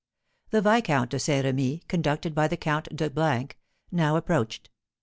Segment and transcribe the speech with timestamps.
[0.49, 3.49] The Viscount de Saint Remy, conducted by the Count de,
[3.91, 4.71] now approached.